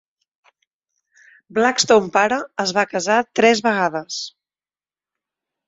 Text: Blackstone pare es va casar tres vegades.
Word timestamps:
Blackstone 1.57 2.09
pare 2.17 2.41
es 2.65 2.75
va 2.79 2.87
casar 2.95 3.21
tres 3.43 3.63
vegades. 3.69 4.21